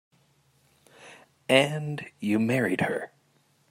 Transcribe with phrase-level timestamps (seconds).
[1.47, 3.11] And you married her.